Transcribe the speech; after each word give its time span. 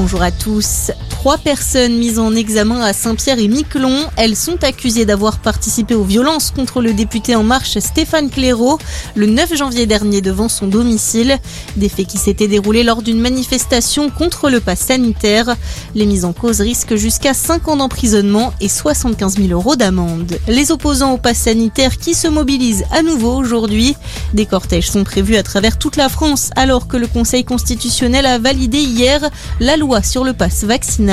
bonjour 0.00 0.22
à 0.22 0.32
tous. 0.32 0.92
Trois 1.20 1.36
personnes 1.36 1.98
mises 1.98 2.18
en 2.18 2.34
examen 2.34 2.80
à 2.80 2.94
Saint-Pierre 2.94 3.38
et 3.38 3.46
Miquelon. 3.46 4.06
Elles 4.16 4.36
sont 4.36 4.64
accusées 4.64 5.04
d'avoir 5.04 5.40
participé 5.40 5.94
aux 5.94 6.02
violences 6.02 6.50
contre 6.50 6.80
le 6.80 6.94
député 6.94 7.36
En 7.36 7.42
Marche 7.42 7.78
Stéphane 7.78 8.30
Clairaut 8.30 8.78
le 9.14 9.26
9 9.26 9.54
janvier 9.54 9.84
dernier 9.84 10.22
devant 10.22 10.48
son 10.48 10.66
domicile. 10.66 11.36
Des 11.76 11.90
faits 11.90 12.06
qui 12.06 12.16
s'étaient 12.16 12.48
déroulés 12.48 12.84
lors 12.84 13.02
d'une 13.02 13.20
manifestation 13.20 14.08
contre 14.08 14.48
le 14.48 14.60
pass 14.60 14.80
sanitaire. 14.80 15.56
Les 15.94 16.06
mises 16.06 16.24
en 16.24 16.32
cause 16.32 16.62
risquent 16.62 16.96
jusqu'à 16.96 17.34
5 17.34 17.68
ans 17.68 17.76
d'emprisonnement 17.76 18.54
et 18.62 18.70
75 18.70 19.36
000 19.36 19.48
euros 19.48 19.76
d'amende. 19.76 20.38
Les 20.48 20.72
opposants 20.72 21.12
au 21.12 21.18
pass 21.18 21.36
sanitaire 21.36 21.98
qui 21.98 22.14
se 22.14 22.28
mobilisent 22.28 22.86
à 22.92 23.02
nouveau 23.02 23.34
aujourd'hui. 23.34 23.94
Des 24.32 24.46
cortèges 24.46 24.90
sont 24.90 25.04
prévus 25.04 25.36
à 25.36 25.42
travers 25.42 25.76
toute 25.76 25.96
la 25.96 26.08
France 26.08 26.48
alors 26.56 26.88
que 26.88 26.96
le 26.96 27.08
Conseil 27.08 27.44
constitutionnel 27.44 28.24
a 28.24 28.38
validé 28.38 28.78
hier 28.78 29.20
la 29.60 29.76
loi 29.76 30.02
sur 30.02 30.24
le 30.24 30.32
pass 30.32 30.64
vaccinal. 30.64 31.09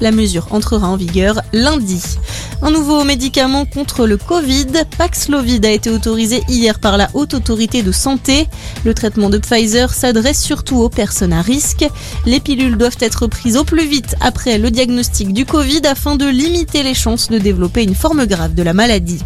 La 0.00 0.10
mesure 0.10 0.48
entrera 0.50 0.88
en 0.88 0.96
vigueur 0.96 1.40
lundi. 1.52 2.02
Un 2.60 2.72
nouveau 2.72 3.04
médicament 3.04 3.66
contre 3.66 4.04
le 4.04 4.16
Covid, 4.16 4.66
Paxlovid, 4.96 5.64
a 5.64 5.70
été 5.70 5.90
autorisé 5.90 6.42
hier 6.48 6.80
par 6.80 6.96
la 6.96 7.08
Haute 7.14 7.34
Autorité 7.34 7.84
de 7.84 7.92
Santé. 7.92 8.48
Le 8.84 8.94
traitement 8.94 9.30
de 9.30 9.38
Pfizer 9.38 9.94
s'adresse 9.94 10.42
surtout 10.42 10.78
aux 10.78 10.88
personnes 10.88 11.32
à 11.32 11.40
risque. 11.40 11.86
Les 12.26 12.40
pilules 12.40 12.76
doivent 12.76 12.98
être 12.98 13.28
prises 13.28 13.56
au 13.56 13.62
plus 13.62 13.86
vite 13.86 14.16
après 14.20 14.58
le 14.58 14.72
diagnostic 14.72 15.32
du 15.32 15.46
Covid 15.46 15.82
afin 15.86 16.16
de 16.16 16.26
limiter 16.26 16.82
les 16.82 16.94
chances 16.94 17.28
de 17.28 17.38
développer 17.38 17.84
une 17.84 17.94
forme 17.94 18.26
grave 18.26 18.54
de 18.54 18.64
la 18.64 18.74
maladie. 18.74 19.20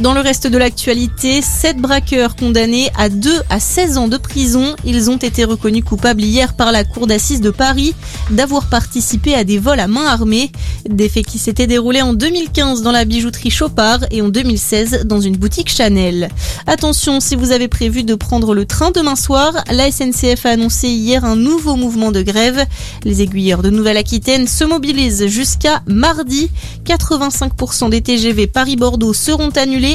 Dans 0.00 0.12
le 0.12 0.20
reste 0.20 0.46
de 0.46 0.58
l'actualité, 0.58 1.40
sept 1.40 1.78
braqueurs 1.78 2.36
condamnés 2.36 2.90
à 2.98 3.08
2 3.08 3.30
à 3.48 3.58
16 3.58 3.96
ans 3.96 4.08
de 4.08 4.18
prison. 4.18 4.76
Ils 4.84 5.08
ont 5.10 5.16
été 5.16 5.44
reconnus 5.44 5.84
coupables 5.84 6.20
hier 6.20 6.54
par 6.54 6.70
la 6.70 6.84
Cour 6.84 7.06
d'assises 7.06 7.40
de 7.40 7.48
Paris 7.48 7.94
d'avoir 8.30 8.68
participé 8.68 9.34
à 9.34 9.42
des 9.42 9.58
vols 9.58 9.80
à 9.80 9.86
main 9.86 10.04
armée. 10.04 10.52
Des 10.86 11.08
faits 11.08 11.24
qui 11.24 11.38
s'étaient 11.38 11.66
déroulés 11.66 12.02
en 12.02 12.12
2015 12.12 12.82
dans 12.82 12.92
la 12.92 13.06
bijouterie 13.06 13.50
Chopard 13.50 14.00
et 14.10 14.20
en 14.20 14.28
2016 14.28 15.04
dans 15.06 15.22
une 15.22 15.38
boutique 15.38 15.70
Chanel. 15.70 16.28
Attention, 16.66 17.20
si 17.20 17.34
vous 17.34 17.52
avez 17.52 17.68
prévu 17.68 18.04
de 18.04 18.14
prendre 18.14 18.54
le 18.54 18.66
train 18.66 18.90
demain 18.90 19.16
soir, 19.16 19.54
la 19.70 19.90
SNCF 19.90 20.44
a 20.44 20.50
annoncé 20.50 20.88
hier 20.88 21.24
un 21.24 21.36
nouveau 21.36 21.74
mouvement 21.74 22.12
de 22.12 22.20
grève. 22.20 22.66
Les 23.04 23.22
aiguilleurs 23.22 23.62
de 23.62 23.70
Nouvelle-Aquitaine 23.70 24.46
se 24.46 24.64
mobilisent 24.64 25.26
jusqu'à 25.26 25.82
mardi. 25.86 26.50
85% 26.84 27.88
des 27.88 28.02
TGV 28.02 28.46
Paris-Bordeaux 28.46 29.14
seront 29.14 29.50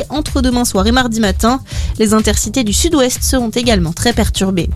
entre 0.10 0.42
demain 0.42 0.66
soir 0.66 0.88
et 0.88 0.92
mardi 0.92 1.20
matin. 1.20 1.62
Les 2.00 2.14
intercités 2.14 2.64
du 2.64 2.74
sud-ouest 2.74 3.24
seront 3.24 3.50
également 3.50 3.94
très 3.94 4.14
perturbées. 4.14 4.70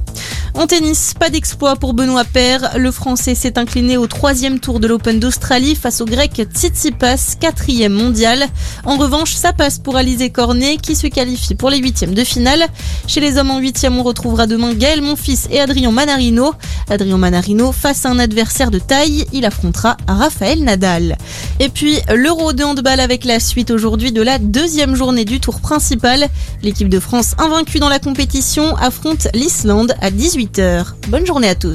En 0.54 0.68
tennis, 0.68 1.14
pas 1.20 1.30
d'exploit 1.30 1.76
pour 1.76 1.94
Benoît 1.94 2.24
Paire. 2.24 2.78
Le 2.78 2.90
Français 2.90 3.36
s'est 3.36 3.60
incliné 3.60 3.98
au 3.98 4.08
troisième 4.08 4.60
tour 4.60 4.80
de 4.80 4.88
l'Open 4.88 5.20
d'Australie 5.20 5.76
face 5.76 6.00
au 6.00 6.06
Grec 6.06 6.48
Tsitsipas, 6.54 7.36
quatrième 7.42 7.92
mondial. 7.92 8.46
En 8.86 8.98
revanche, 8.98 9.34
ça 9.34 9.52
passe 9.52 9.80
pour 9.80 9.98
Alizé 9.98 10.30
Cornet 10.30 10.78
qui 10.78 10.96
se 10.96 11.08
qualifie 11.08 11.56
pour 11.56 11.70
les 11.70 11.80
huitièmes 11.80 12.14
de 12.14 12.24
finale. 12.24 12.68
Chez 13.06 13.20
les 13.20 13.38
hommes 13.38 13.52
en 13.52 13.60
huitième, 13.60 13.98
on 13.98 14.04
retrouvera 14.04 14.48
demain 14.48 14.74
Gaël 14.74 15.02
Monfils 15.02 15.48
et 15.52 15.60
Adrien 15.60 15.92
Manarino. 15.92 16.54
Adrien 16.90 17.18
Manarino 17.18 17.74
face 17.74 18.06
à 18.06 18.10
un 18.10 18.20
adversaire 18.20 18.72
de 18.72 18.80
taille, 18.80 19.26
il 19.34 19.46
affrontera 19.46 19.98
Raphaël 20.08 20.64
Nadal. 20.64 21.18
Et 21.60 21.70
puis 21.70 22.00
l'Euro 22.14 22.54
de 22.54 22.64
handball 22.64 23.00
avec 23.00 23.24
la 23.24 23.40
suite 23.40 23.72
aujourd'hui 23.72 24.12
de 24.12 24.22
la 24.22 24.40
deuxième 24.40 24.96
journée 24.96 25.26
du 25.26 25.40
tour 25.40 25.62
principal. 25.62 26.28
L'équipe 26.62 26.90
de 26.90 27.00
France 27.00 27.34
invaincue 27.38 27.80
dans 27.80 27.90
la 27.90 28.00
compétition 28.00 28.76
affronte 28.76 29.28
l'Islande 29.34 29.96
à 30.02 30.12
18h. 30.12 30.94
Bonne 31.08 31.26
journée 31.26 31.48
à 31.50 31.56
tous. 31.56 31.74